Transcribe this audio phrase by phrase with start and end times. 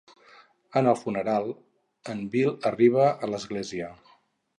[0.79, 1.45] En el funeral,
[2.13, 3.91] en Bill arriba a l'església.